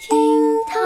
[0.00, 0.16] 厅
[0.66, 0.80] 堂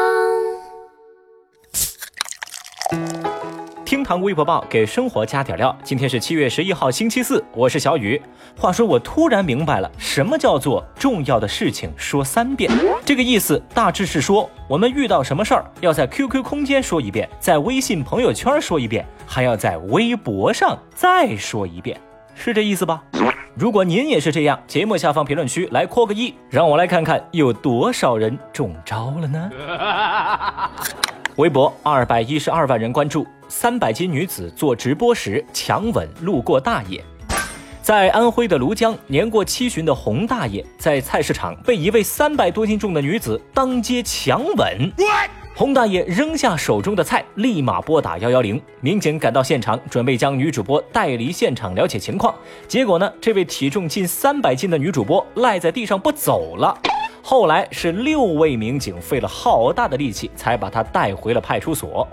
[3.84, 5.78] 厅堂微博报给生活加点料。
[5.84, 8.20] 今天是七月十一号，星期四，我是小雨。
[8.58, 12.68] 话说，我突然明白了，什么叫做重要的事情说三遍？
[13.04, 22.00] 这个意思大致是说，我们遇到什么事儿，要在 QQ 空间说一遍，在微信朋友圈说一遍，还要在微博上再说一遍，
[22.34, 23.04] 是这意思吧？
[23.56, 29.50] 如果您也是这样，节目下方评论区来扣个一，让我来看看有多少人中招了呢？
[31.36, 37.00] 微博二百一十二万人关注，三百斤女子做直播时强吻路过大爷。
[37.80, 44.92] 在安徽的庐江，年过七旬的洪大爷在菜市场被一位三百多斤重的女子当街强吻。
[45.56, 48.60] 洪大爷扔下手中的菜，立马拨打幺幺零。
[48.80, 52.34] 民警赶到现场，准备将女主播带离现场了解情况。
[52.66, 56.76] 结果呢，这位体重近三百斤的女主播赖在地上不走了。
[57.26, 62.06] 后来是六位民警费了好大的力气，才把她带回了派出所。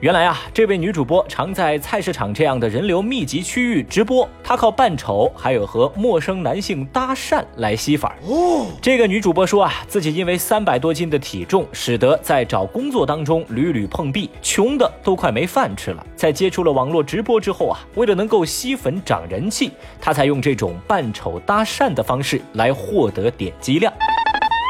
[0.00, 8.10] 原来啊，这位女主播常在菜市场这样的人流密集区域直播，她靠扮丑，还有和陌生男性搭讪来吸粉。
[8.26, 16.04] 哦，这个女主播说啊，自己因为三百多斤的体重，使得在找工作当中屡屡碰壁，穷的都快没饭吃了。
[16.16, 19.70] 在接触了网络直播之后啊，为了能够吸粉涨人气，
[20.00, 23.92] 她才用这种扮丑搭讪的方式来获得点击量。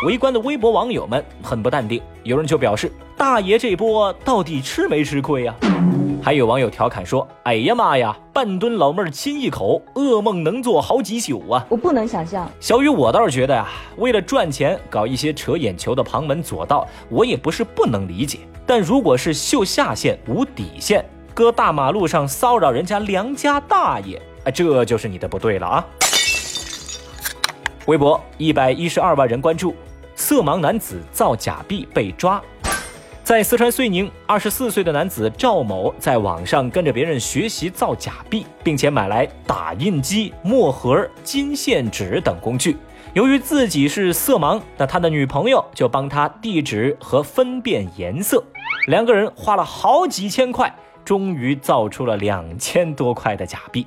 [0.05, 5.55] 围观的微博网友们很不淡定，有人就表示：“大爷这波到底吃没吃亏呀？”
[6.23, 12.47] 还有网友调侃说：“哎呀妈呀，半吨老妹儿亲一口，噩梦能做好几宿啊！”我不能想象。
[12.61, 13.67] 小雨，我倒是觉得呀，
[13.97, 18.41] 为了赚钱搞一些扯眼球的旁门左道，我也不是不能理解。
[18.67, 25.87] 但如果是秀下限无底线，搁大马路上骚扰人家良家大爷，啊，这就是你的不对了啊！
[27.87, 29.75] 微博一百一十二万人关注。
[30.29, 32.43] 色盲男子造假币被抓，
[33.23, 42.77] 在四川遂宁，二十四岁的男子赵某在网上跟着别人学习造假币，并且买来打印机、墨盒、金线纸等工具。
[43.15, 48.43] 由于自己是色盲，那他的女朋友就帮他递纸和分辨颜色。
[48.89, 53.87] 两个人花了好几千块，终于造出了两千多块的假币。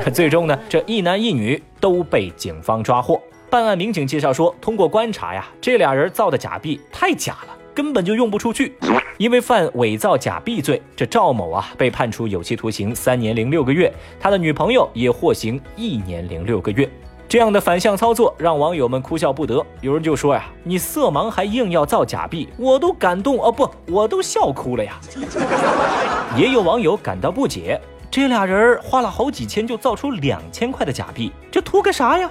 [0.00, 3.20] 可最终呢，这一男一女都被警方抓获。
[3.48, 8.76] 办案民警介绍说，通过观察呀，这俩人造的假币太假了，根本就用不出去。
[9.18, 16.88] 因为犯伪造假币罪，这赵某啊被判处有期徒刑三年零六个月，他的女朋友也获刑一年零六个月。
[17.28, 19.64] 这样的反向操作让网友们哭笑不得。
[19.80, 25.00] 有人就说呀：“你色盲还硬要造假币，我都感动哦，不，我都笑哭了呀。
[26.38, 27.80] ”也有网友感到不解。
[28.10, 32.30] 这俩人花了好几千就造出两千块的假币，这图个啥呀？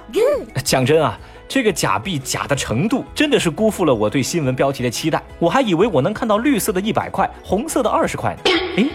[0.64, 1.16] 讲真啊，
[1.46, 5.22] 这个假币假的程度真的是辜负了我对新闻标题的期待。
[5.38, 8.50] 我还以为我能看到绿色的一百块，红色的二十块呢。
[8.78, 8.86] 哎，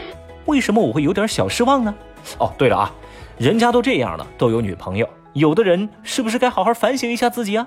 [0.45, 1.95] 为什么我会有点小失望呢？
[2.39, 2.93] 哦，对了啊，
[3.37, 7.65] 人家都这样了，都有女朋友，有的人是不是该好好反省一下自己啊？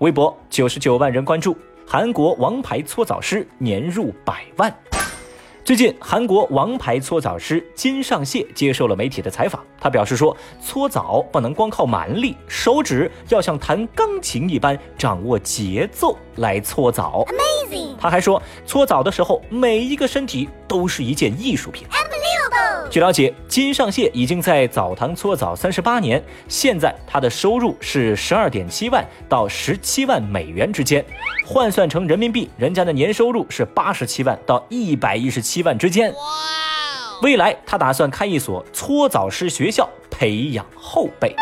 [0.00, 4.74] 微博九十九万人关注，韩国王牌搓澡师年入百万。
[5.62, 9.64] 最近，韩国王牌搓澡师金尚燮接受了媒体的采访。
[9.78, 17.24] 他表示说，搓澡不能光靠蛮力，手指要像弹钢琴一般掌握节奏来搓澡。
[17.28, 17.94] Amazing！
[18.00, 21.86] 他还说，搓澡的时候，每一个身体都是一件艺术品。
[22.90, 31.04] 据了解，金尚燮已经在澡堂搓澡三十八年，现在他的收入是十二点七万到十七万美元之间，
[31.46, 36.12] 换算成人民币，人家的年收入是八十七万到一百一十七万之间。
[37.22, 41.32] 未来他打算开一所搓澡师学校，培养后辈。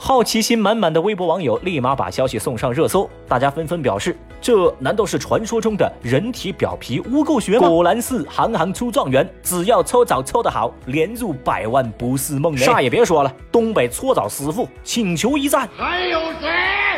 [0.00, 4.16] 好奇心满满的微博网友立马把消息送上热搜，大家纷纷表示：
[4.46, 7.68] 这难道是传说中的人体表皮污垢学吗？
[7.68, 12.56] 果然是行行出状元，只要搓澡搓得好，年入百万不是梦。
[12.56, 15.68] 啥也别说了，东北搓澡师傅，请求一战。
[15.76, 16.48] 还有谁？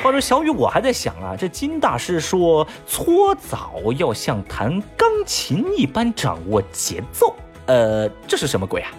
[0.03, 7.35] 话说小雨，我还在想啊，这金大师说搓澡要像弹钢琴一般掌握节奏，
[7.65, 8.91] 呃，这是什么鬼啊？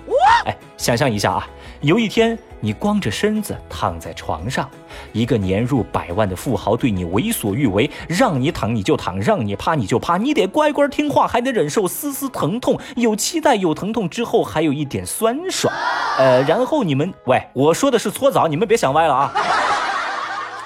[0.46, 1.48] 哎，想象一下啊。
[1.82, 4.70] 有一天，你光着身子躺在床上，
[5.14, 15.74] 一个年入百万的富豪对你为所欲为，让你躺你就躺，让你趴你就趴，你得乖乖听话，还得忍受丝丝疼痛，有期待有疼痛之后还有一点酸爽，
[16.18, 19.34] 呃，然后你们，喂，我说的是搓澡，你们别想歪了啊。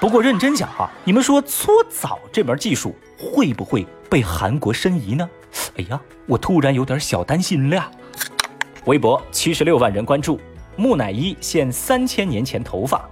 [0.00, 5.28] 不过认真讲哈，你们说搓澡这门技术会不会被韩国申遗呢？
[5.76, 7.90] 哎呀，我突然有点小担心了。
[8.86, 10.38] 微博七十六万人关注。
[10.76, 13.08] 木乃伊现三千年前头发。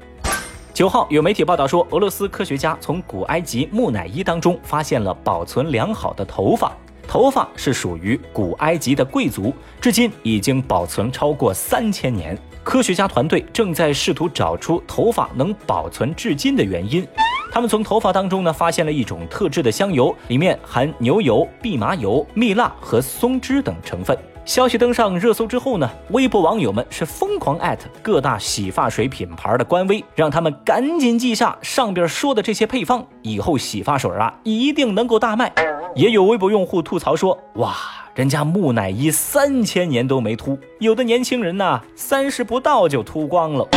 [0.75, 6.73] 九号有媒体报道说，俄罗斯科学家从古埃及木乃伊当中发现了保存良好的头发，
[7.07, 12.37] 头发是属于古埃及的贵族，至今已经保存超过三千年。
[12.65, 17.07] 科学家团队正在试图找出头发能保存至今的原因。
[17.53, 24.17] 他们从头发当中呢发现了一种特制的香油，里面含牛油、蓖麻油、蜜蜡和松脂等成分。
[24.45, 35.53] 消息登上热搜之后呢，微博网友们是疯狂艾特各大洗发水品牌的官微，让他们赶紧记下上边说的这些配方，以后洗发水啊一定能够大卖。
[35.95, 37.77] 也有微博用户吐槽说：“哇，
[38.15, 43.69] 人家木乃伊三千年都没秃，有的年轻人呐三十不到就秃光了。”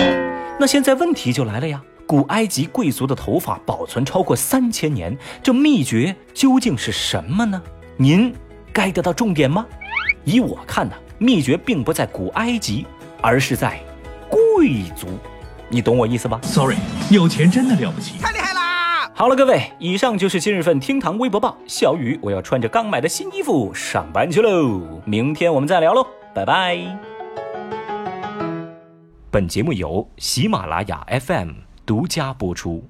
[0.59, 7.61] 那现在问题就来了呀，古埃及贵族的头发保存超过三千年，这秘诀究竟是什么呢？
[7.97, 8.33] 您
[8.73, 9.65] get 到重点吗？
[10.25, 12.85] 以我看呢，秘诀并不在古埃及，
[13.21, 13.79] 而是在
[14.29, 15.07] 贵族。
[15.69, 16.77] 你懂我意思吧？Sorry，
[17.11, 19.09] 有钱真的了不起，太厉害啦！
[19.13, 21.55] 好了，各位，以上就是今日份厅堂微博报。
[21.67, 24.81] 小雨，我要穿着刚买的新衣服上班去喽。
[25.05, 26.77] 明天我们再聊喽，拜拜。
[29.29, 31.49] 本节目由喜马拉雅 FM
[31.85, 32.83] 独家播出。